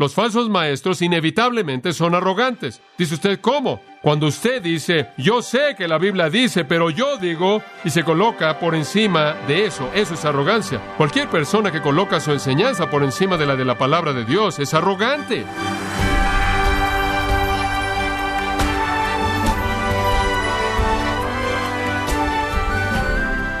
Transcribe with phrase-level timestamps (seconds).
[0.00, 2.80] Los falsos maestros inevitablemente son arrogantes.
[2.96, 3.80] Dice usted, ¿cómo?
[4.00, 8.60] Cuando usted dice, yo sé que la Biblia dice, pero yo digo, y se coloca
[8.60, 10.80] por encima de eso, eso es arrogancia.
[10.96, 14.60] Cualquier persona que coloca su enseñanza por encima de la de la palabra de Dios
[14.60, 15.44] es arrogante.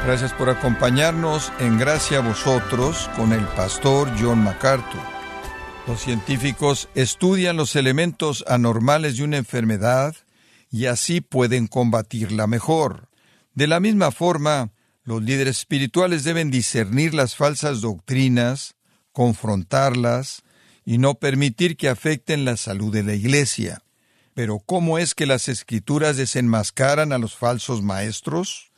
[0.06, 5.17] Gracias por acompañarnos en Gracia a vosotros con el pastor John MacArthur.
[5.88, 10.14] Los científicos estudian los elementos anormales de una enfermedad
[10.70, 13.08] y así pueden combatirla mejor.
[13.54, 14.70] De la misma forma,
[15.02, 18.74] los líderes espirituales deben discernir las falsas doctrinas,
[19.12, 20.42] confrontarlas
[20.84, 23.82] y no permitir que afecten la salud de la Iglesia.
[24.34, 28.72] Pero ¿cómo es que las escrituras desenmascaran a los falsos maestros?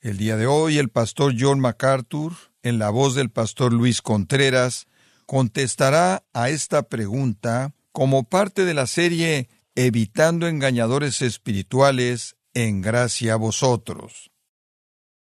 [0.00, 2.32] El día de hoy el pastor John MacArthur,
[2.64, 4.88] en la voz del pastor Luis Contreras,
[5.26, 9.48] contestará a esta pregunta como parte de la serie
[9.78, 14.30] Evitando engañadores espirituales en gracia a vosotros.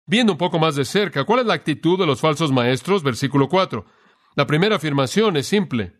[0.06, 3.02] Viendo un poco más de cerca, ¿cuál es la actitud de los falsos maestros?
[3.02, 3.86] Versículo 4.
[4.34, 5.94] La primera afirmación es simple.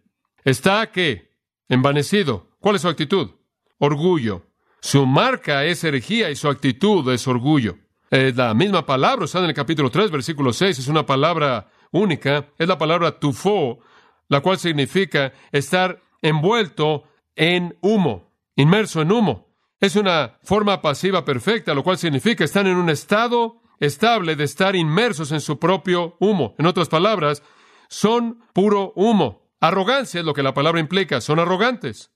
[0.44, 1.30] Está que
[1.70, 2.50] envanecido.
[2.58, 3.30] ¿Cuál es su actitud?
[3.78, 4.46] Orgullo.
[4.82, 7.78] Su marca es herejía y su actitud es orgullo.
[8.10, 10.80] Es la misma palabra está en el capítulo 3, versículo 6.
[10.80, 13.78] Es una palabra única es la palabra tufo,
[14.28, 17.04] la cual significa estar envuelto
[17.36, 19.48] en humo, inmerso en humo.
[19.80, 24.76] Es una forma pasiva perfecta, lo cual significa estar en un estado estable de estar
[24.76, 26.54] inmersos en su propio humo.
[26.58, 27.42] En otras palabras,
[27.88, 29.42] son puro humo.
[29.60, 32.10] Arrogancia es lo que la palabra implica, son arrogantes.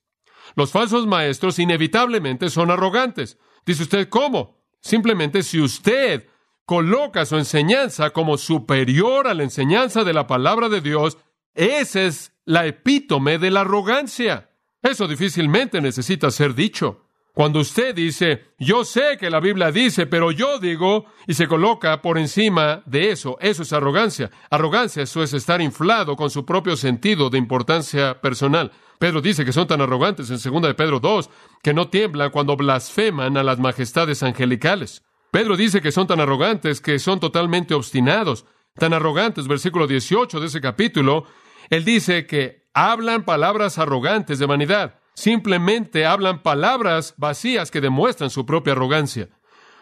[0.55, 3.37] Los falsos maestros inevitablemente son arrogantes.
[3.65, 4.57] Dice usted, ¿cómo?
[4.81, 6.27] Simplemente si usted
[6.65, 11.17] coloca su enseñanza como superior a la enseñanza de la palabra de Dios,
[11.53, 14.49] esa es la epítome de la arrogancia.
[14.81, 17.05] Eso difícilmente necesita ser dicho.
[17.33, 22.01] Cuando usted dice, yo sé que la Biblia dice, pero yo digo, y se coloca
[22.01, 24.29] por encima de eso, eso es arrogancia.
[24.49, 28.71] Arrogancia, eso es estar inflado con su propio sentido de importancia personal.
[28.97, 31.29] Pedro dice que son tan arrogantes en 2 de Pedro 2
[31.63, 35.03] que no tiemblan cuando blasfeman a las majestades angelicales.
[35.31, 38.45] Pedro dice que son tan arrogantes que son totalmente obstinados,
[38.79, 41.25] tan arrogantes, versículo 18 de ese capítulo,
[41.69, 48.45] él dice que hablan palabras arrogantes de vanidad, simplemente hablan palabras vacías que demuestran su
[48.45, 49.29] propia arrogancia.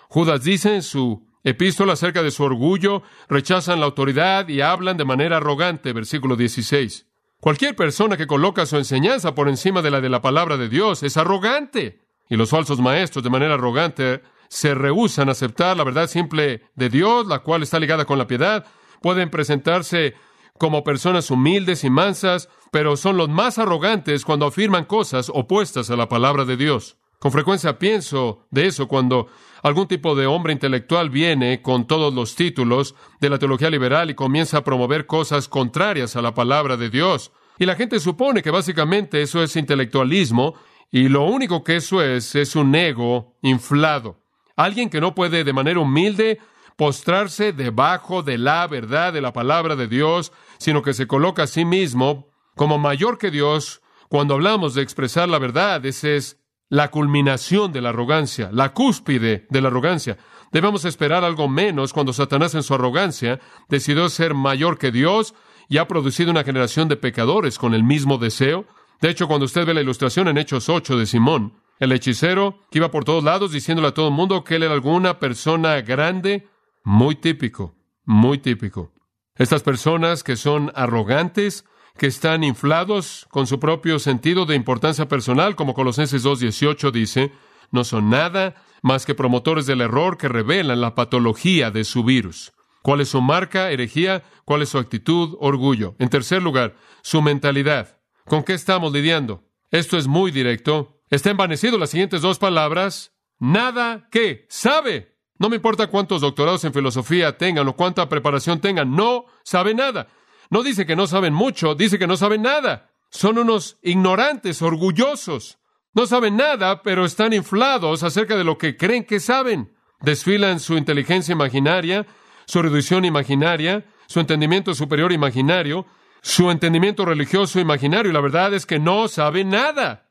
[0.10, 5.06] Judas dice en su epístola acerca de su orgullo, rechazan la autoridad y hablan de
[5.06, 7.06] manera arrogante, versículo 16.
[7.40, 11.04] Cualquier persona que coloca su enseñanza por encima de la de la palabra de Dios
[11.04, 12.02] es arrogante.
[12.30, 16.90] Y los falsos maestros, de manera arrogante, se rehúsan a aceptar la verdad simple de
[16.90, 18.66] Dios, la cual está ligada con la piedad,
[19.02, 20.14] pueden presentarse
[20.58, 25.96] como personas humildes y mansas, pero son los más arrogantes cuando afirman cosas opuestas a
[25.96, 26.98] la palabra de Dios.
[27.20, 29.28] Con frecuencia pienso de eso cuando
[29.64, 34.16] algún tipo de hombre intelectual viene con todos los títulos de la teología liberal y
[34.16, 37.32] comienza a promover cosas contrarias a la palabra de Dios.
[37.58, 40.54] Y la gente supone que básicamente eso es intelectualismo
[40.92, 44.22] y lo único que eso es es un ego inflado.
[44.56, 46.40] Alguien que no puede de manera humilde
[46.78, 51.48] postrarse debajo de la verdad de la palabra de Dios, sino que se coloca a
[51.48, 53.82] sí mismo como mayor que Dios.
[54.08, 56.40] Cuando hablamos de expresar la verdad, esa es
[56.70, 60.18] la culminación de la arrogancia, la cúspide de la arrogancia.
[60.52, 65.34] Debemos esperar algo menos cuando Satanás en su arrogancia decidió ser mayor que Dios
[65.68, 68.66] y ha producido una generación de pecadores con el mismo deseo.
[69.02, 72.80] De hecho, cuando usted ve la ilustración en Hechos 8 de Simón, el hechicero que
[72.80, 76.48] iba por todos lados diciéndole a todo el mundo que él era alguna persona grande,
[76.88, 77.76] muy típico,
[78.06, 78.94] muy típico.
[79.36, 81.66] Estas personas que son arrogantes,
[81.98, 87.34] que están inflados con su propio sentido de importancia personal, como Colosenses 2.18 dice,
[87.72, 92.54] no son nada más que promotores del error que revelan la patología de su virus.
[92.84, 93.70] ¿Cuál es su marca?
[93.70, 94.24] Herejía.
[94.46, 95.36] ¿Cuál es su actitud?
[95.42, 95.98] Orgullo.
[96.00, 98.00] En tercer lugar, su mentalidad.
[98.24, 99.44] ¿Con qué estamos lidiando?
[99.72, 101.02] Esto es muy directo.
[101.10, 103.12] Está envanecido las siguientes dos palabras.
[103.40, 105.17] Nada que sabe.
[105.40, 110.08] No me importa cuántos doctorados en filosofía tengan o cuánta preparación tengan, no sabe nada.
[110.50, 112.92] No dice que no saben mucho, dice que no saben nada.
[113.10, 115.60] Son unos ignorantes, orgullosos.
[115.94, 119.74] No saben nada, pero están inflados acerca de lo que creen que saben.
[120.02, 122.06] Desfilan su inteligencia imaginaria,
[122.46, 125.86] su erudición imaginaria, su entendimiento superior imaginario,
[126.22, 130.10] su entendimiento religioso imaginario, y la verdad es que no saben nada.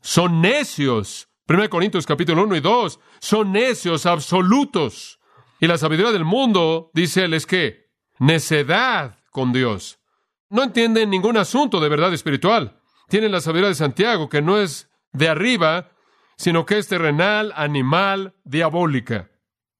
[0.00, 1.28] Son necios.
[1.46, 3.00] 1 Corintios capítulo 1 y 2.
[3.20, 5.20] Son necios absolutos.
[5.60, 9.98] Y la sabiduría del mundo, dice él, es que necedad con Dios.
[10.48, 12.80] No entienden ningún asunto de verdad espiritual.
[13.08, 15.90] tienen la sabiduría de Santiago, que no es de arriba,
[16.36, 19.30] sino que es terrenal, animal, diabólica.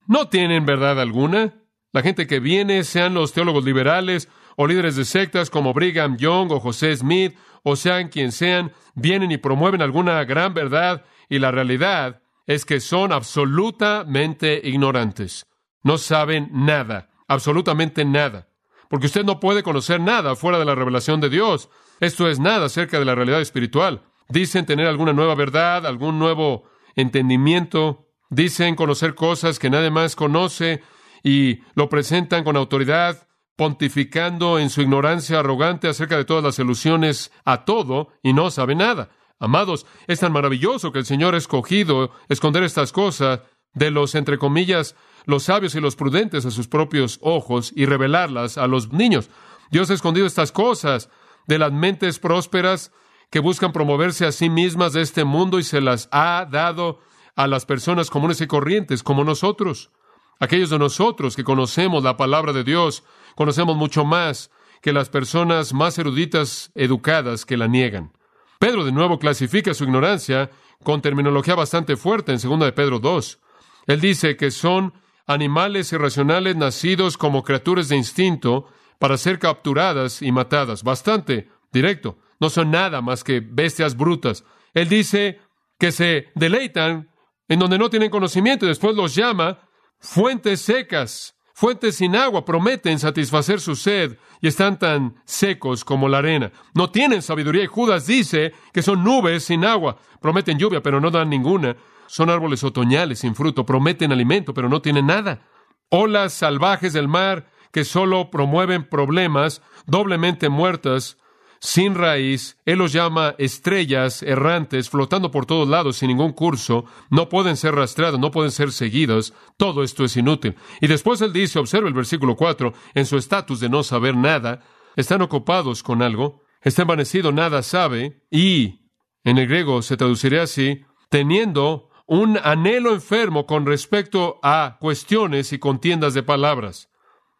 [0.06, 1.54] No tienen verdad alguna.
[1.92, 6.52] La gente que viene, sean los teólogos liberales o líderes de sectas como Brigham Young
[6.52, 11.50] o José Smith, o sean quien sean, vienen y promueven alguna gran verdad y la
[11.50, 15.46] realidad es que son absolutamente ignorantes.
[15.82, 18.48] No saben nada, absolutamente nada.
[18.88, 21.68] Porque usted no puede conocer nada fuera de la revelación de Dios.
[22.00, 24.02] Esto es nada acerca de la realidad espiritual.
[24.28, 28.08] Dicen tener alguna nueva verdad, algún nuevo entendimiento.
[28.30, 30.82] Dicen conocer cosas que nadie más conoce
[31.22, 37.32] y lo presentan con autoridad, pontificando en su ignorancia arrogante acerca de todas las soluciones
[37.44, 39.10] a todo y no sabe nada.
[39.38, 43.40] Amados, es tan maravilloso que el Señor ha escogido esconder estas cosas
[43.74, 44.94] de los, entre comillas,
[45.26, 49.30] los sabios y los prudentes a sus propios ojos y revelarlas a los niños.
[49.70, 51.10] Dios ha escondido estas cosas
[51.46, 52.92] de las mentes prósperas
[53.30, 57.00] que buscan promoverse a sí mismas de este mundo y se las ha dado
[57.36, 59.90] a las personas comunes y corrientes como nosotros.
[60.38, 63.02] Aquellos de nosotros que conocemos la palabra de Dios,
[63.34, 64.50] conocemos mucho más
[64.82, 68.12] que las personas más eruditas, educadas, que la niegan.
[68.58, 70.50] Pedro de nuevo clasifica su ignorancia
[70.82, 73.40] con terminología bastante fuerte en 2 de Pedro 2.
[73.86, 74.94] Él dice que son
[75.26, 78.66] animales irracionales nacidos como criaturas de instinto
[78.98, 80.82] para ser capturadas y matadas.
[80.82, 82.18] Bastante directo.
[82.40, 84.44] No son nada más que bestias brutas.
[84.74, 85.40] Él dice
[85.78, 87.10] que se deleitan
[87.48, 89.58] en donde no tienen conocimiento y después los llama
[89.98, 96.18] fuentes secas, fuentes sin agua, prometen satisfacer su sed y están tan secos como la
[96.18, 96.52] arena.
[96.74, 101.10] No tienen sabiduría y Judas dice que son nubes sin agua, prometen lluvia pero no
[101.10, 101.76] dan ninguna.
[102.06, 105.46] Son árboles otoñales sin fruto, prometen alimento pero no tienen nada.
[105.88, 111.18] Olas salvajes del mar que solo promueven problemas, doblemente muertas,
[111.64, 117.30] sin raíz, Él los llama estrellas errantes, flotando por todos lados sin ningún curso, no
[117.30, 120.56] pueden ser rastreados, no pueden ser seguidos, todo esto es inútil.
[120.82, 124.60] Y después Él dice, observa el versículo 4, en su estatus de no saber nada,
[124.94, 128.90] están ocupados con algo, está envanecido, nada sabe, y
[129.24, 135.58] en el griego se traduciría así, teniendo un anhelo enfermo con respecto a cuestiones y
[135.58, 136.90] contiendas de palabras.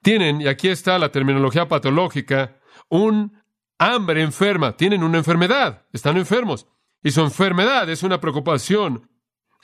[0.03, 3.44] Tienen, y aquí está la terminología patológica, un
[3.93, 6.67] hambre enferma, tienen una enfermedad, están enfermos.
[7.03, 9.11] Y su enfermedad es una preocupación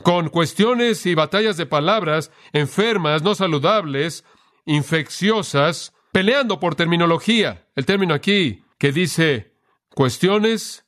[0.03, 4.25] con cuestiones y batallas de palabras enfermas, no saludables,
[4.67, 7.69] infecciosas, peleando por terminología.
[7.77, 9.55] El término aquí que dice
[9.95, 10.85] cuestiones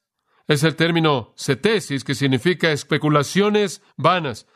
[0.48, 4.46] es el término cetesis, que significa especulaciones vanas,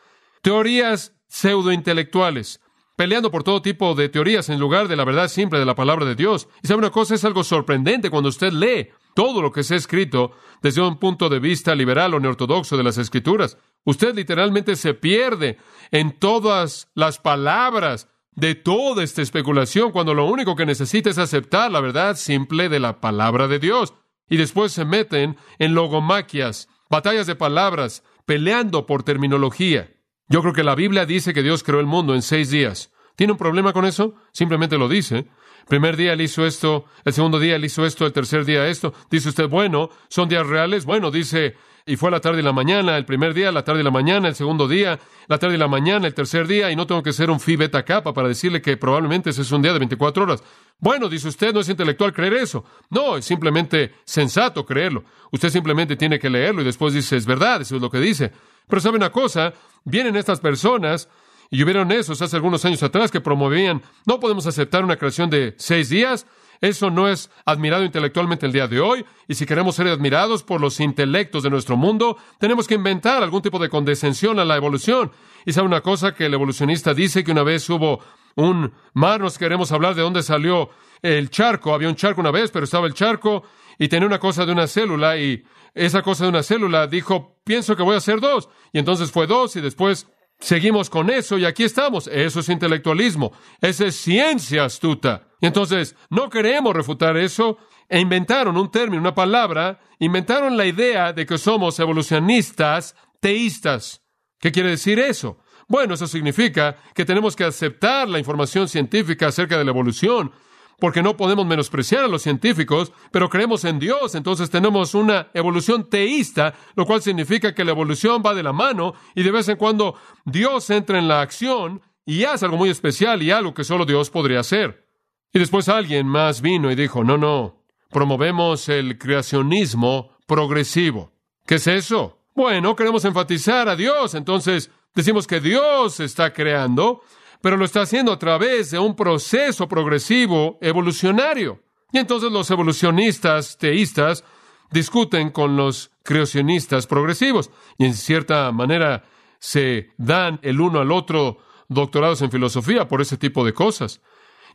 [0.41, 2.61] teorías pseudointelectuales,
[2.97, 6.03] peleando por todo tipo de teorías en lugar de la verdad simple de la palabra
[6.03, 6.49] de Dios.
[6.63, 9.77] Y sabe una cosa, es algo sorprendente cuando usted lee todo lo que se ha
[9.77, 10.31] escrito
[10.63, 13.55] desde un punto de vista liberal o neortodoxo de las escrituras.
[13.85, 15.59] Usted literalmente se pierde
[15.91, 21.71] en todas las palabras de toda esta especulación cuando lo único que necesita es aceptar
[21.71, 23.93] la verdad simple de la palabra de Dios.
[24.27, 29.96] Y después se meten en logomaquias, batallas de palabras, peleando por terminología.
[30.29, 32.91] Yo creo que la Biblia dice que Dios creó el mundo en seis días.
[33.15, 34.15] ¿Tiene un problema con eso?
[34.31, 35.25] Simplemente lo dice.
[35.67, 38.93] primer día él hizo esto, el segundo día él hizo esto, el tercer día esto.
[39.09, 40.85] Dice usted, bueno, ¿son días reales?
[40.85, 41.55] Bueno, dice,
[41.87, 44.27] y fue la tarde y la mañana, el primer día, la tarde y la mañana,
[44.27, 47.13] el segundo día, la tarde y la mañana, el tercer día, y no tengo que
[47.13, 50.23] ser un phi beta kappa para decirle que probablemente ese es un día de 24
[50.23, 50.43] horas.
[50.79, 52.65] Bueno, dice usted, no es intelectual creer eso.
[52.89, 55.05] No, es simplemente sensato creerlo.
[55.31, 58.31] Usted simplemente tiene que leerlo y después dice, es verdad, eso es lo que dice.
[58.67, 59.53] Pero sabe una cosa,
[59.85, 61.09] vienen estas personas
[61.49, 65.55] y hubieron esos hace algunos años atrás que promovían, no podemos aceptar una creación de
[65.57, 66.27] seis días,
[66.59, 70.59] eso no es admirado intelectualmente el día de hoy, y si queremos ser admirados por
[70.59, 75.11] los intelectos de nuestro mundo, tenemos que inventar algún tipo de condescensión a la evolución.
[75.45, 77.99] Y sabe una cosa que el evolucionista dice que una vez hubo
[78.35, 80.69] un mar, nos queremos hablar de dónde salió
[81.01, 83.43] el charco, había un charco una vez, pero estaba el charco
[83.77, 87.75] y tenía una cosa de una célula y esa cosa de una célula, dijo, pienso
[87.75, 88.49] que voy a hacer dos.
[88.73, 90.07] Y entonces fue dos y después
[90.39, 92.07] seguimos con eso y aquí estamos.
[92.07, 93.31] Eso es intelectualismo.
[93.61, 95.27] Esa es ciencia astuta.
[95.39, 97.57] Y entonces no queremos refutar eso.
[97.89, 104.03] E inventaron un término, una palabra, inventaron la idea de que somos evolucionistas teístas.
[104.39, 105.39] ¿Qué quiere decir eso?
[105.69, 110.31] Bueno, eso significa que tenemos que aceptar la información científica acerca de la evolución
[110.79, 115.89] porque no podemos menospreciar a los científicos, pero creemos en Dios, entonces tenemos una evolución
[115.89, 119.57] teísta, lo cual significa que la evolución va de la mano y de vez en
[119.57, 123.85] cuando Dios entra en la acción y hace algo muy especial y algo que solo
[123.85, 124.85] Dios podría hacer.
[125.33, 131.11] Y después alguien más vino y dijo, no, no, promovemos el creacionismo progresivo.
[131.45, 132.19] ¿Qué es eso?
[132.35, 137.01] Bueno, queremos enfatizar a Dios, entonces decimos que Dios está creando,
[137.41, 141.61] pero lo está haciendo a través de un proceso progresivo evolucionario.
[141.91, 144.23] Y entonces los evolucionistas teístas
[144.71, 149.03] discuten con los creacionistas progresivos y en cierta manera
[149.39, 151.37] se dan el uno al otro
[151.69, 154.01] doctorados en filosofía por ese tipo de cosas.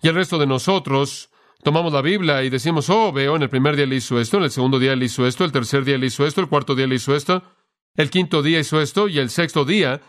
[0.02, 1.30] Y el resto de nosotros
[1.62, 4.44] tomamos la Biblia y decimos, oh, veo, en el primer día le hizo esto, en
[4.44, 6.86] el segundo día le hizo esto, el tercer día le hizo esto, el cuarto día
[6.86, 7.42] le hizo esto,
[7.94, 10.00] el quinto día hizo esto y el sexto día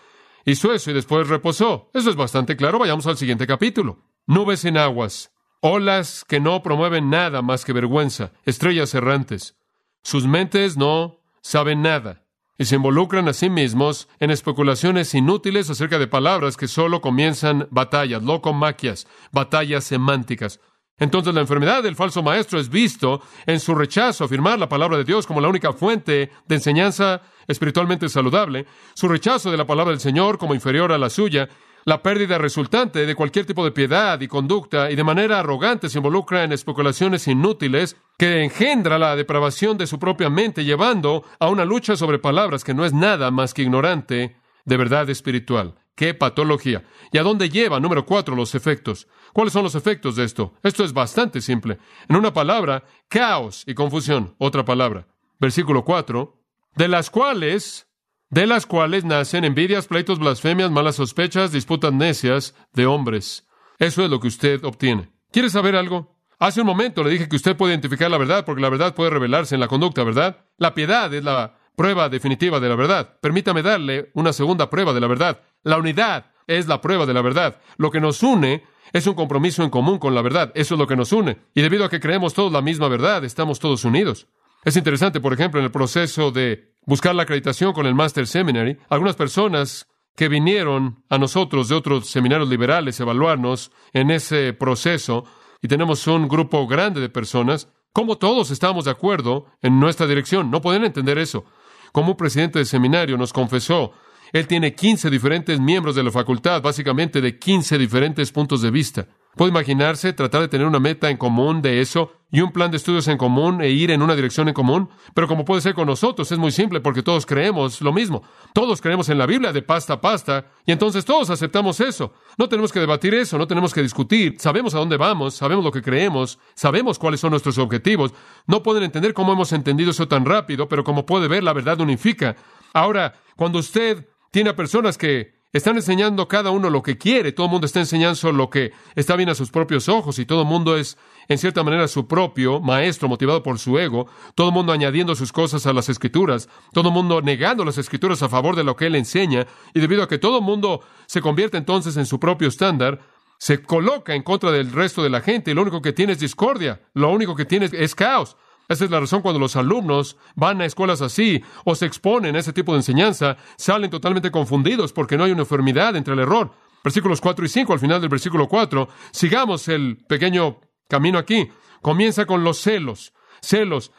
[0.45, 1.89] hizo eso y después reposó.
[1.93, 2.79] Eso es bastante claro.
[2.79, 3.99] Vayamos al siguiente capítulo.
[4.25, 5.31] Nubes en aguas,
[5.61, 9.55] olas que no promueven nada más que vergüenza, estrellas errantes.
[10.01, 12.23] Sus mentes no saben nada
[12.57, 17.67] y se involucran a sí mismos en especulaciones inútiles acerca de palabras que solo comienzan
[17.71, 20.59] batallas, locomaquias, batallas semánticas.
[20.99, 24.97] Entonces la enfermedad del falso maestro es visto en su rechazo a afirmar la palabra
[24.97, 29.91] de Dios como la única fuente de enseñanza espiritualmente saludable, su rechazo de la palabra
[29.91, 31.49] del Señor como inferior a la suya,
[31.85, 35.97] la pérdida resultante de cualquier tipo de piedad y conducta y de manera arrogante se
[35.97, 41.65] involucra en especulaciones inútiles que engendra la depravación de su propia mente llevando a una
[41.65, 45.75] lucha sobre palabras que no es nada más que ignorante de verdad espiritual.
[45.95, 46.83] ¡Qué patología!
[47.11, 49.07] ¿Y a dónde lleva, número cuatro, los efectos?
[49.33, 50.53] ¿Cuáles son los efectos de esto?
[50.61, 51.79] Esto es bastante simple.
[52.07, 54.35] En una palabra, caos y confusión.
[54.37, 55.07] Otra palabra.
[55.39, 56.39] Versículo cuatro.
[56.75, 57.87] De las cuales,
[58.29, 63.47] de las cuales nacen envidias, pleitos, blasfemias, malas sospechas, disputas necias de hombres.
[63.79, 65.11] Eso es lo que usted obtiene.
[65.31, 66.15] ¿Quiere saber algo?
[66.39, 69.09] Hace un momento le dije que usted puede identificar la verdad porque la verdad puede
[69.09, 70.45] revelarse en la conducta, ¿verdad?
[70.57, 73.17] La piedad es la prueba definitiva de la verdad.
[73.19, 75.41] Permítame darle una segunda prueba de la verdad.
[75.63, 77.61] La unidad es la prueba de la verdad.
[77.77, 78.63] Lo que nos une
[78.93, 80.51] es un compromiso en común con la verdad.
[80.55, 81.39] Eso es lo que nos une.
[81.55, 84.27] Y debido a que creemos todos la misma verdad, estamos todos unidos.
[84.63, 88.77] Es interesante, por ejemplo, en el proceso de buscar la acreditación con el Master Seminary,
[88.89, 95.25] algunas personas que vinieron a nosotros de otros seminarios liberales a evaluarnos en ese proceso,
[95.61, 100.51] y tenemos un grupo grande de personas, como todos estábamos de acuerdo en nuestra dirección.
[100.51, 101.45] No pueden entender eso.
[101.91, 103.93] Como un presidente de seminario nos confesó,
[104.33, 109.07] él tiene 15 diferentes miembros de la facultad, básicamente de 15 diferentes puntos de vista.
[109.35, 112.77] ¿Puede imaginarse tratar de tener una meta en común de eso y un plan de
[112.77, 114.89] estudios en común e ir en una dirección en común?
[115.13, 118.23] Pero como puede ser con nosotros, es muy simple porque todos creemos lo mismo.
[118.53, 122.13] Todos creemos en la Biblia de pasta a pasta y entonces todos aceptamos eso.
[122.35, 124.35] No tenemos que debatir eso, no tenemos que discutir.
[124.39, 128.13] Sabemos a dónde vamos, sabemos lo que creemos, sabemos cuáles son nuestros objetivos.
[128.47, 131.79] No pueden entender cómo hemos entendido eso tan rápido, pero como puede ver, la verdad
[131.81, 132.35] unifica.
[132.73, 137.45] Ahora, cuando usted tiene a personas que están enseñando cada uno lo que quiere, todo
[137.45, 140.47] el mundo está enseñando lo que está bien a sus propios ojos y todo el
[140.47, 140.97] mundo es,
[141.27, 145.31] en cierta manera, su propio maestro motivado por su ego, todo el mundo añadiendo sus
[145.31, 148.87] cosas a las escrituras, todo el mundo negando las escrituras a favor de lo que
[148.87, 149.45] él enseña.
[149.75, 153.01] Y debido a que todo el mundo se convierte entonces en su propio estándar,
[153.37, 155.51] se coloca en contra del resto de la gente.
[155.51, 158.35] Y lo único que tiene es discordia, lo único que tiene es caos.
[158.69, 162.39] Esa es la razón cuando los alumnos van a escuelas así o se exponen a
[162.39, 166.51] ese tipo de enseñanza, salen totalmente confundidos porque no hay uniformidad entre el error.
[166.83, 171.49] Versículos 4 y 5, al final del versículo 4, sigamos el pequeño camino aquí.
[171.81, 173.13] Comienza con los celos.
[173.41, 173.91] Celos.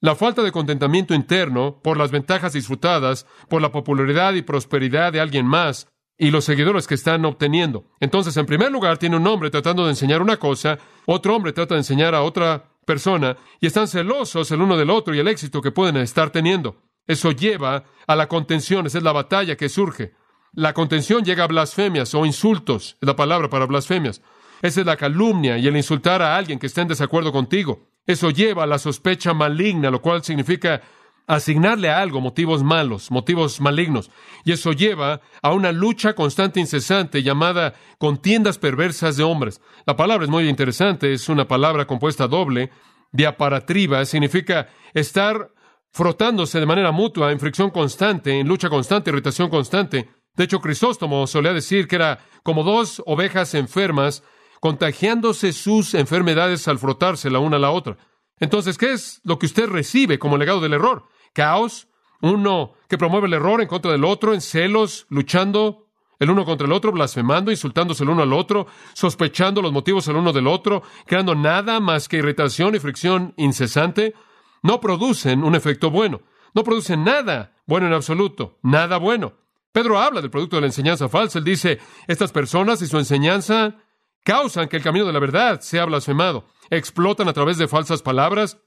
[0.00, 5.20] La falta de contentamiento interno por las ventajas disfrutadas, por la popularidad y prosperidad de
[5.20, 7.86] alguien más y los seguidores que están obteniendo.
[8.00, 11.74] Entonces, en primer lugar, tiene un hombre tratando de enseñar una cosa, otro hombre trata
[11.74, 15.60] de enseñar a otra persona y están celosos el uno del otro y el éxito
[15.60, 16.82] que pueden estar teniendo.
[17.06, 20.12] Eso lleva a la contención, esa es la batalla que surge.
[20.52, 24.22] La contención llega a blasfemias o insultos, es la palabra para blasfemias.
[24.62, 27.88] Esa es la calumnia y el insultar a alguien que esté en desacuerdo contigo.
[28.06, 30.80] Eso lleva a la sospecha maligna, lo cual significa
[31.26, 34.10] asignarle a algo motivos malos, motivos malignos.
[34.44, 39.60] Y eso lleva a una lucha constante incesante llamada contiendas perversas de hombres.
[39.86, 42.70] La palabra es muy interesante, es una palabra compuesta doble,
[43.12, 45.50] diaparatriba, significa estar
[45.92, 50.08] frotándose de manera mutua, en fricción constante, en lucha constante, irritación constante.
[50.34, 54.24] De hecho, Crisóstomo solía decir que era como dos ovejas enfermas
[54.60, 57.96] contagiándose sus enfermedades al frotarse la una a la otra.
[58.40, 61.04] Entonces, ¿qué es lo que usted recibe como legado del error?
[61.34, 61.88] Caos,
[62.22, 65.88] uno que promueve el error en contra del otro, en celos, luchando
[66.18, 70.16] el uno contra el otro, blasfemando, insultándose el uno al otro, sospechando los motivos el
[70.16, 74.14] uno del otro, creando nada más que irritación y fricción incesante,
[74.62, 76.22] no producen un efecto bueno,
[76.54, 79.34] no producen nada bueno en absoluto, nada bueno.
[79.72, 83.76] Pedro habla del producto de la enseñanza falsa, él dice, estas personas y su enseñanza
[84.22, 88.58] causan que el camino de la verdad sea blasfemado, explotan a través de falsas palabras,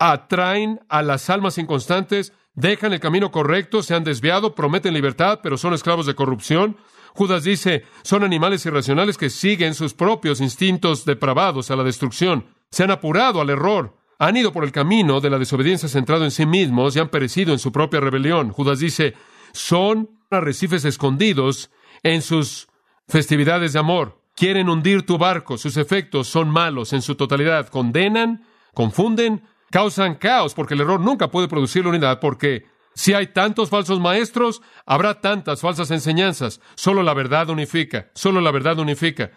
[0.00, 5.58] atraen a las almas inconstantes, dejan el camino correcto, se han desviado, prometen libertad, pero
[5.58, 6.78] son esclavos de corrupción.
[7.14, 12.46] Judas dice, son animales irracionales que siguen sus propios instintos depravados a la destrucción.
[12.70, 16.30] Se han apurado al error, han ido por el camino de la desobediencia centrado en
[16.30, 18.52] sí mismos y han perecido en su propia rebelión.
[18.52, 19.14] Judas dice,
[19.52, 21.70] son arrecifes escondidos
[22.02, 22.68] en sus
[23.06, 24.22] festividades de amor.
[24.34, 25.58] Quieren hundir tu barco.
[25.58, 27.68] Sus efectos son malos en su totalidad.
[27.68, 33.28] Condenan, confunden, causan caos porque el error nunca puede producir la unidad porque si hay
[33.28, 36.60] tantos falsos maestros, habrá tantas falsas enseñanzas.
[36.74, 38.10] Solo la verdad unifica.
[38.14, 39.30] Solo la verdad unifica.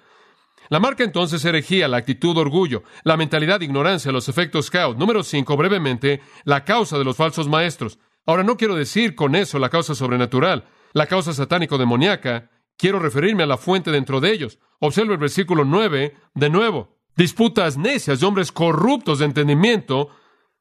[0.69, 4.97] La marca entonces herejía, la actitud orgullo, la mentalidad ignorancia, los efectos caos.
[4.97, 7.99] Número cinco, brevemente, la causa de los falsos maestros.
[8.25, 12.49] Ahora no quiero decir con eso la causa sobrenatural, la causa satánico-demoníaca.
[12.77, 14.59] Quiero referirme a la fuente dentro de ellos.
[14.79, 16.97] Observa el versículo nueve de nuevo.
[17.15, 20.09] Disputas necias de hombres corruptos de entendimiento.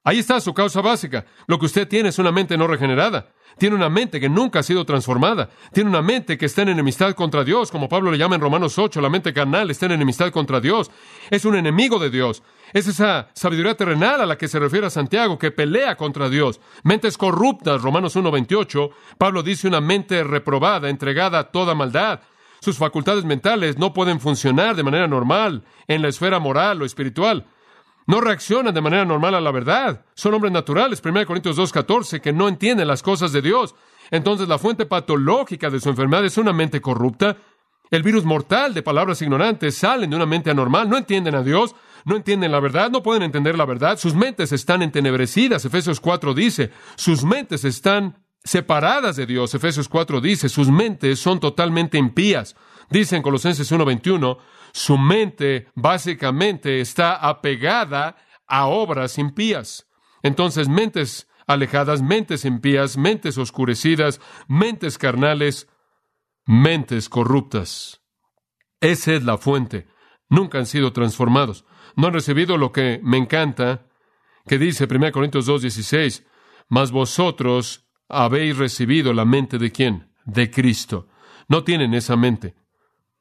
[0.04, 1.26] Ahí está su causa básica.
[1.46, 3.28] Lo que usted tiene es una mente no regenerada.
[3.58, 5.50] Tiene una mente que nunca ha sido transformada.
[5.72, 8.78] Tiene una mente que está en enemistad contra Dios, como Pablo le llama en Romanos
[8.78, 10.90] 8, la mente carnal está en enemistad contra Dios.
[11.30, 12.42] Es un enemigo de Dios.
[12.72, 16.60] Es esa sabiduría terrenal a la que se refiere Santiago, que pelea contra Dios.
[16.82, 18.90] Mentes corruptas, Romanos 1, 28.
[19.18, 22.20] Pablo dice una mente reprobada, entregada a toda maldad.
[22.60, 27.46] Sus facultades mentales no pueden funcionar de manera normal en la esfera moral o espiritual.
[28.06, 30.04] No reaccionan de manera normal a la verdad.
[30.14, 33.74] Son hombres naturales, 1 Corintios 2.14, que no entienden las cosas de Dios.
[34.10, 37.36] Entonces la fuente patológica de su enfermedad es una mente corrupta.
[37.90, 40.88] El virus mortal de palabras ignorantes salen de una mente anormal.
[40.88, 43.98] No entienden a Dios, no entienden la verdad, no pueden entender la verdad.
[43.98, 45.64] Sus mentes están entenebrecidas.
[45.64, 49.54] Efesios 4 dice, sus mentes están separadas de Dios.
[49.54, 52.56] Efesios 4 dice, sus mentes son totalmente impías.
[52.90, 54.38] Dice en Colosenses 1.21,
[54.72, 59.88] su mente básicamente está apegada a obras impías.
[60.22, 65.68] Entonces, mentes alejadas, mentes impías, mentes oscurecidas, mentes carnales,
[66.46, 68.02] mentes corruptas.
[68.80, 69.88] Esa es la fuente.
[70.28, 71.64] Nunca han sido transformados.
[71.96, 73.86] No han recibido lo que me encanta,
[74.46, 76.24] que dice 1 Corintios 2.16,
[76.68, 80.12] mas vosotros habéis recibido la mente de quién?
[80.24, 81.08] De Cristo.
[81.48, 82.54] No tienen esa mente.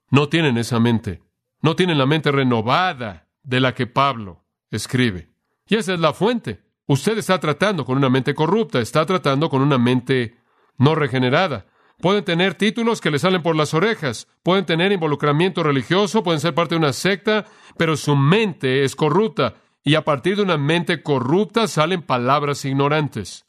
[0.10, 1.22] No tienen esa mente.
[1.62, 5.30] No tienen la mente renovada de la que Pablo escribe.
[5.68, 6.64] Y esa es la fuente.
[6.88, 10.38] Usted está tratando con una mente corrupta, está tratando con una mente
[10.78, 11.68] no regenerada.
[12.00, 16.56] Pueden tener títulos que le salen por las orejas, pueden tener involucramiento religioso, pueden ser
[16.56, 17.46] parte de una secta,
[17.78, 19.54] pero su mente es corrupta.
[19.84, 23.46] Y a partir de una mente corrupta salen palabras ignorantes.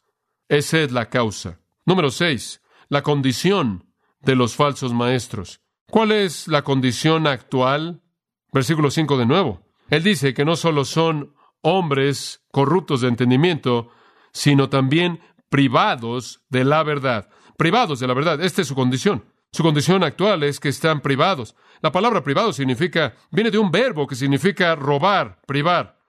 [0.47, 1.59] Esa es la causa.
[1.85, 5.61] Número seis, la condición de los falsos maestros.
[5.89, 8.02] ¿Cuál es la condición actual
[8.53, 9.61] Versículo 5 de nuevo.
[9.89, 13.89] Él dice que no solo son hombres corruptos de entendimiento,
[14.31, 17.29] sino también privados de la verdad.
[17.57, 18.41] Privados de la verdad.
[18.41, 19.25] Esta es su condición.
[19.51, 21.55] Su condición actual es que están privados.
[21.81, 25.99] La palabra privado significa, viene de un verbo que significa robar, privar.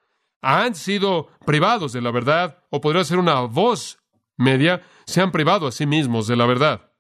[0.40, 3.98] Han sido privados de la verdad, o podría ser una voz
[4.37, 6.93] media, se han privado a sí mismos de la verdad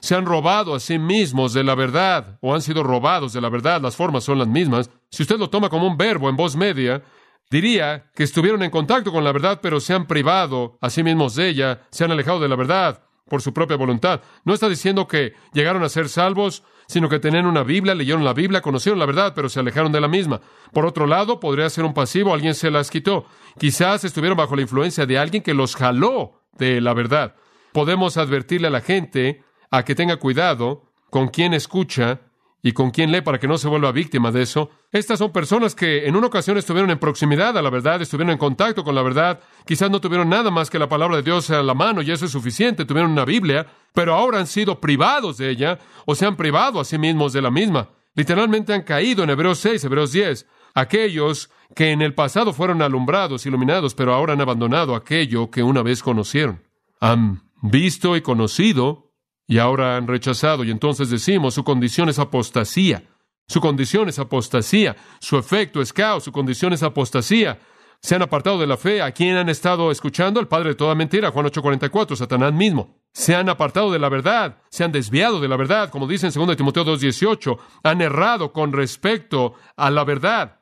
[0.00, 3.48] se han robado a sí mismos de la verdad o han sido robados de la
[3.48, 4.90] verdad, las formas son las mismas.
[5.10, 7.02] Si usted lo toma como un verbo en voz media,
[7.50, 11.34] diría que estuvieron en contacto con la verdad, pero se han privado a sí mismos
[11.34, 14.22] de ella, se han alejado de la verdad por su propia voluntad.
[14.44, 18.34] No está diciendo que llegaron a ser salvos, sino que tenían una Biblia, leyeron la
[18.34, 20.40] Biblia, conocieron la verdad, pero se alejaron de la misma.
[20.72, 23.26] Por otro lado, podría ser un pasivo, alguien se las quitó.
[23.58, 27.36] Quizás estuvieron bajo la influencia de alguien que los jaló de la verdad.
[27.72, 32.20] Podemos advertirle a la gente a que tenga cuidado con quién escucha
[32.62, 34.70] y con quién lee para que no se vuelva víctima de eso.
[34.92, 38.38] Estas son personas que en una ocasión estuvieron en proximidad a la verdad, estuvieron en
[38.38, 41.62] contacto con la verdad, quizás no tuvieron nada más que la palabra de Dios a
[41.62, 45.50] la mano y eso es suficiente, tuvieron una Biblia, pero ahora han sido privados de
[45.50, 47.88] ella o se han privado a sí mismos de la misma.
[48.14, 53.46] Literalmente han caído en Hebreos 6, Hebreos 10, aquellos que en el pasado fueron alumbrados,
[53.46, 56.62] iluminados, pero ahora han abandonado aquello que una vez conocieron.
[57.00, 59.09] Han visto y conocido
[59.50, 60.62] y ahora han rechazado.
[60.62, 63.02] Y entonces decimos, su condición es apostasía.
[63.48, 64.94] Su condición es apostasía.
[65.18, 66.22] Su efecto es caos.
[66.22, 67.58] Su condición es apostasía.
[68.00, 69.02] Se han apartado de la fe.
[69.02, 70.38] ¿A quién han estado escuchando?
[70.38, 73.00] El padre de toda mentira, Juan 8:44, Satanás mismo.
[73.12, 74.58] Se han apartado de la verdad.
[74.70, 75.90] Se han desviado de la verdad.
[75.90, 80.60] Como dice en 2 Timoteo 2:18, han errado con respecto a la verdad.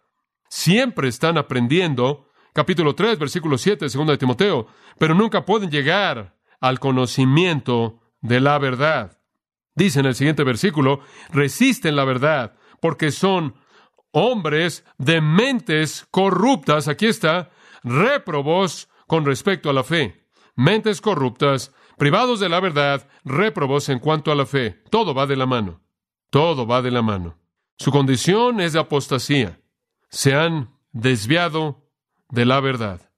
[0.49, 2.31] Siempre están aprendiendo.
[2.55, 4.67] Capítulo 3, versículo 7 de 2 Timoteo.
[4.99, 9.19] Pero nunca pueden llegar al conocimiento de la verdad.
[9.75, 11.01] Dice en el siguiente versículo,
[11.31, 13.55] resisten la verdad, porque son
[14.11, 17.51] hombres de mentes corruptas, aquí está,
[17.83, 20.29] réprobos, con respecto a la fe.
[20.55, 24.83] Mentes corruptas, privados de la verdad, réprobos en cuanto a la fe.
[24.91, 25.81] Todo va de la mano.
[26.31, 27.39] Todo va de la mano.
[27.79, 29.61] Su condición es de apostasía.
[30.11, 31.89] Se han desviado
[32.29, 33.13] de la verdad.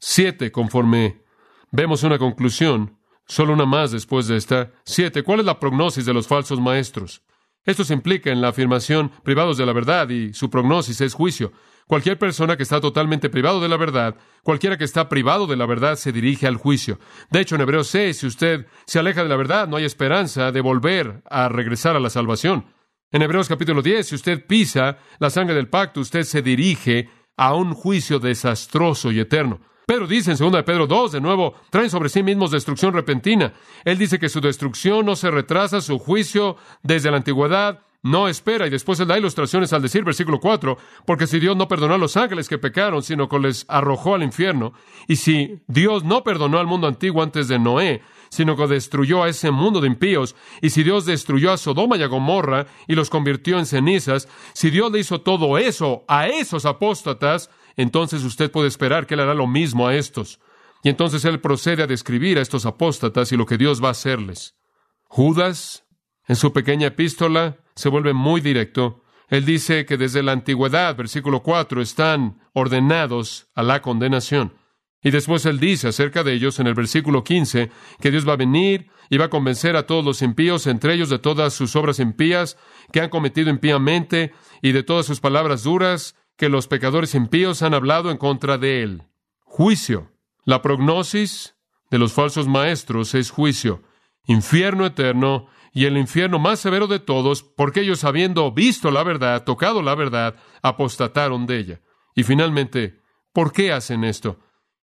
[0.00, 1.22] Siete, conforme
[1.70, 2.97] vemos una conclusión,
[3.28, 4.72] solo una más después de esta.
[4.84, 7.22] Siete, ¿cuál es la prognosis de los falsos maestros?
[7.64, 11.52] Esto se implica en la afirmación privados de la verdad y su prognosis es juicio.
[11.86, 15.66] Cualquier persona que está totalmente privado de la verdad, cualquiera que está privado de la
[15.66, 16.98] verdad se dirige al juicio.
[17.30, 20.50] De hecho, en Hebreos 6, si usted se aleja de la verdad, no hay esperanza
[20.50, 22.66] de volver a regresar a la salvación.
[23.10, 27.54] En Hebreos capítulo 10, si usted pisa la sangre del pacto, usted se dirige a
[27.54, 29.60] un juicio desastroso y eterno.
[29.88, 33.54] Pedro dice en 2 de Pedro 2, de nuevo, traen sobre sí mismos destrucción repentina.
[33.86, 38.66] Él dice que su destrucción no se retrasa, su juicio desde la antigüedad no espera.
[38.66, 41.98] Y después él da ilustraciones al decir, versículo 4, porque si Dios no perdonó a
[41.98, 44.74] los ángeles que pecaron, sino que les arrojó al infierno,
[45.06, 49.30] y si Dios no perdonó al mundo antiguo antes de Noé, sino que destruyó a
[49.30, 53.08] ese mundo de impíos, y si Dios destruyó a Sodoma y a Gomorra y los
[53.08, 57.48] convirtió en cenizas, si Dios le hizo todo eso a esos apóstatas,
[57.82, 60.40] entonces usted puede esperar que Él hará lo mismo a estos.
[60.82, 63.92] Y entonces Él procede a describir a estos apóstatas y lo que Dios va a
[63.92, 64.56] hacerles.
[65.04, 65.84] Judas,
[66.26, 69.04] en su pequeña epístola, se vuelve muy directo.
[69.28, 74.54] Él dice que desde la antigüedad, versículo 4, están ordenados a la condenación.
[75.00, 78.36] Y después él dice acerca de ellos en el versículo 15 que Dios va a
[78.36, 82.00] venir y va a convencer a todos los impíos, entre ellos de todas sus obras
[82.00, 82.58] impías
[82.92, 87.74] que han cometido impíamente y de todas sus palabras duras que los pecadores impíos han
[87.74, 89.02] hablado en contra de él.
[89.40, 90.12] Juicio.
[90.44, 91.56] La prognosis
[91.90, 93.82] de los falsos maestros es juicio,
[94.24, 99.44] infierno eterno y el infierno más severo de todos, porque ellos habiendo visto la verdad,
[99.44, 101.80] tocado la verdad, apostataron de ella.
[102.14, 103.00] Y finalmente,
[103.32, 104.38] ¿por qué hacen esto?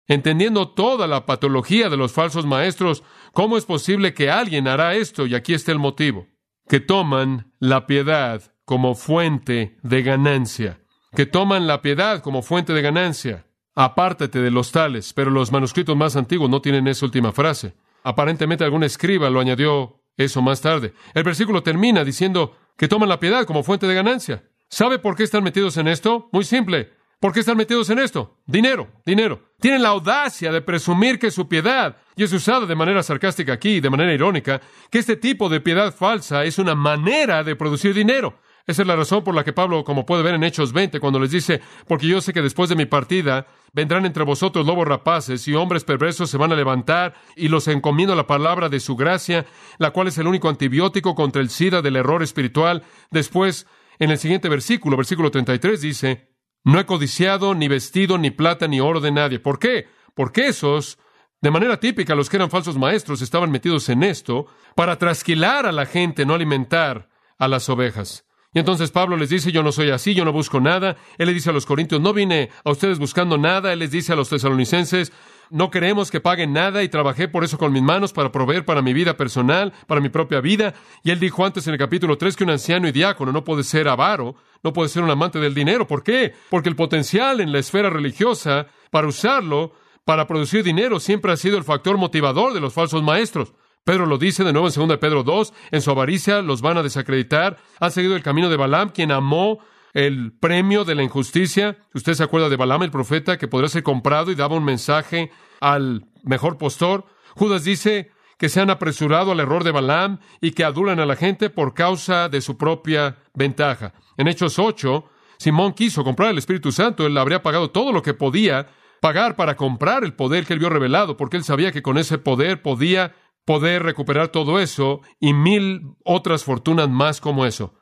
[0.07, 5.27] Entendiendo toda la patología de los falsos maestros, ¿cómo es posible que alguien hará esto?
[5.27, 6.27] Y aquí está el motivo.
[6.67, 10.82] Que toman la piedad como fuente de ganancia
[11.15, 13.45] que toman la piedad como fuente de ganancia.
[13.75, 17.73] Apártate de los tales, pero los manuscritos más antiguos no tienen esa última frase.
[18.03, 20.93] Aparentemente algún escriba lo añadió eso más tarde.
[21.13, 24.43] El versículo termina diciendo que toman la piedad como fuente de ganancia.
[24.69, 26.29] ¿Sabe por qué están metidos en esto?
[26.31, 26.91] Muy simple.
[27.19, 28.39] ¿Por qué están metidos en esto?
[28.45, 29.53] Dinero, dinero.
[29.59, 33.79] Tienen la audacia de presumir que su piedad, y es usada de manera sarcástica aquí,
[33.79, 34.59] de manera irónica,
[34.91, 38.39] que este tipo de piedad falsa es una manera de producir dinero.
[38.65, 41.19] Esa es la razón por la que Pablo, como puede ver en Hechos 20, cuando
[41.19, 45.45] les dice, porque yo sé que después de mi partida vendrán entre vosotros lobos rapaces
[45.49, 49.45] y hombres perversos se van a levantar y los encomiendo la palabra de su gracia,
[49.79, 52.83] la cual es el único antibiótico contra el SIDA del error espiritual.
[53.11, 53.67] Después,
[53.99, 56.29] en el siguiente versículo, versículo 33, dice,
[56.63, 59.39] no he codiciado ni vestido, ni plata, ni oro de nadie.
[59.39, 59.87] ¿Por qué?
[60.15, 60.97] Porque esos
[61.41, 64.45] de manera típica, los que eran falsos maestros estaban metidos en esto
[64.75, 68.25] para trasquilar a la gente, no alimentar a las ovejas.
[68.53, 70.97] Y entonces Pablo les dice, yo no soy así, yo no busco nada.
[71.17, 73.73] Él le dice a los corintios, no vine a ustedes buscando nada.
[73.73, 75.11] Él les dice a los tesalonicenses,
[75.49, 78.81] no queremos que paguen nada y trabajé por eso con mis manos para proveer para
[78.81, 80.73] mi vida personal, para mi propia vida.
[81.03, 83.63] Y él dijo antes en el capítulo 3 que un anciano y diácono no puede
[83.63, 85.87] ser avaro, no puede ser un amante del dinero.
[85.87, 86.33] ¿Por qué?
[86.49, 89.73] Porque el potencial en la esfera religiosa para usarlo,
[90.05, 93.53] para producir dinero, siempre ha sido el factor motivador de los falsos maestros.
[93.83, 96.83] Pedro lo dice de nuevo en 2 Pedro 2, en su avaricia los van a
[96.83, 99.59] desacreditar, han seguido el camino de Balaam, quien amó
[99.93, 101.77] el premio de la injusticia.
[101.93, 105.31] Usted se acuerda de Balaam, el profeta, que podría ser comprado y daba un mensaje
[105.59, 107.05] al mejor postor.
[107.35, 111.17] Judas dice que se han apresurado al error de Balaam y que adulan a la
[111.17, 113.93] gente por causa de su propia ventaja.
[114.15, 115.03] En Hechos 8,
[115.37, 118.67] Simón quiso comprar el Espíritu Santo, él habría pagado todo lo que podía
[119.01, 122.17] pagar para comprar el poder que él vio revelado, porque él sabía que con ese
[122.17, 123.13] poder podía
[123.45, 127.73] poder recuperar todo eso y mil otras fortunas más como eso.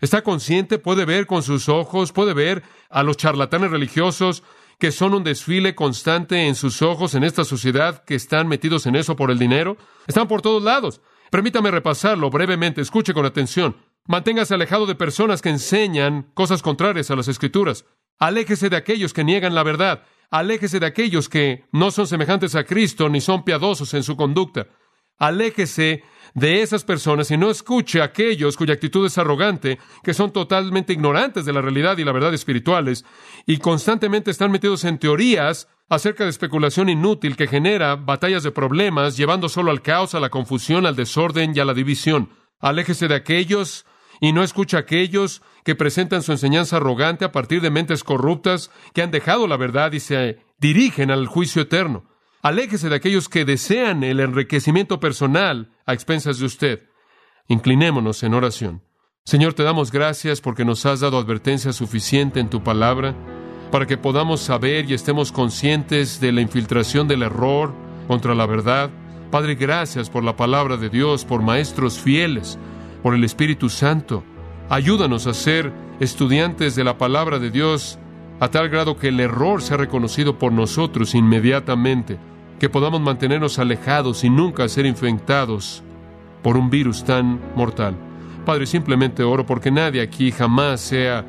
[0.00, 4.42] Está consciente, puede ver con sus ojos, puede ver a los charlatanes religiosos
[4.78, 8.96] que son un desfile constante en sus ojos en esta sociedad que están metidos en
[8.96, 9.76] eso por el dinero.
[10.06, 11.02] Están por todos lados.
[11.30, 13.76] Permítame repasarlo brevemente, escuche con atención.
[14.06, 17.84] Manténgase alejado de personas que enseñan cosas contrarias a las escrituras.
[18.18, 20.04] Aléjese de aquellos que niegan la verdad.
[20.30, 24.68] Aléjese de aquellos que no son semejantes a Cristo ni son piadosos en su conducta.
[25.20, 26.02] Aléjese
[26.34, 30.94] de esas personas y no escuche a aquellos cuya actitud es arrogante, que son totalmente
[30.94, 33.04] ignorantes de la realidad y la verdad espirituales,
[33.46, 39.18] y constantemente están metidos en teorías acerca de especulación inútil que genera batallas de problemas,
[39.18, 42.30] llevando solo al caos, a la confusión, al desorden y a la división.
[42.58, 43.84] Aléjese de aquellos
[44.20, 48.70] y no escuche a aquellos que presentan su enseñanza arrogante a partir de mentes corruptas
[48.94, 52.09] que han dejado la verdad y se dirigen al juicio eterno.
[52.42, 56.88] Aléjese de aquellos que desean el enriquecimiento personal a expensas de usted.
[57.48, 58.82] Inclinémonos en oración.
[59.24, 63.14] Señor, te damos gracias porque nos has dado advertencia suficiente en tu palabra
[63.70, 67.74] para que podamos saber y estemos conscientes de la infiltración del error
[68.08, 68.88] contra la verdad.
[69.30, 72.58] Padre, gracias por la palabra de Dios, por maestros fieles,
[73.02, 74.24] por el Espíritu Santo.
[74.70, 77.98] Ayúdanos a ser estudiantes de la palabra de Dios
[78.40, 82.18] a tal grado que el error sea reconocido por nosotros inmediatamente
[82.60, 85.82] que podamos mantenernos alejados y nunca ser infectados
[86.42, 87.96] por un virus tan mortal.
[88.44, 91.24] Padre, simplemente oro porque nadie aquí jamás sea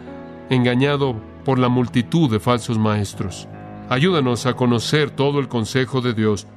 [0.49, 1.15] engañado
[1.45, 3.47] por la multitud de falsos maestros.
[3.89, 6.47] Ayúdanos a conocer todo el consejo de Dios.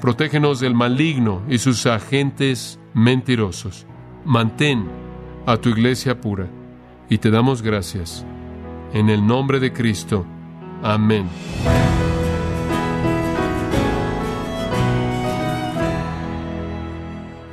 [0.00, 3.86] Protégenos del maligno y sus agentes mentirosos.
[4.24, 4.88] Mantén
[5.46, 6.48] a tu iglesia pura
[7.08, 8.26] y te damos gracias.
[8.92, 10.26] En el nombre de Cristo.
[10.82, 11.28] Amén.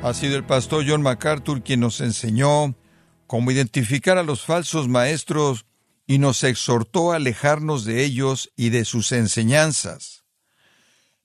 [0.06, 2.76] Ha sido el pastor John MacArthur quien nos enseñó
[3.26, 5.66] cómo identificar a los falsos maestros
[6.06, 10.22] y nos exhortó a alejarnos de ellos y de sus enseñanzas.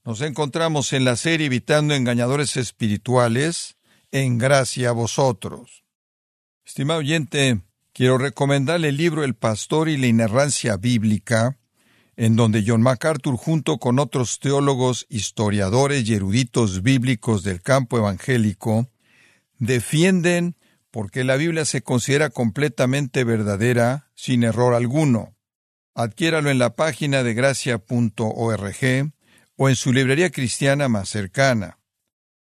[0.04, 3.78] Nos encontramos en la serie Evitando Engañadores Espirituales,
[4.10, 5.84] en gracia a vosotros.
[6.66, 7.62] Estimado oyente,
[7.94, 11.60] quiero recomendarle el libro El Pastor y la Inerrancia Bíblica,
[12.16, 18.90] en donde John MacArthur, junto con otros teólogos, historiadores y eruditos bíblicos del campo evangélico,
[19.58, 20.58] defienden
[20.92, 25.36] porque la Biblia se considera completamente verdadera, sin error alguno.
[25.96, 29.12] Adquiéralo en la página de gracia.org
[29.56, 31.80] o en su librería cristiana más cercana.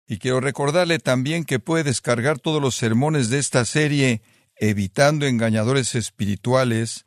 [0.07, 4.23] Y quiero recordarle también que puede descargar todos los sermones de esta serie
[4.61, 7.07] Evitando engañadores espirituales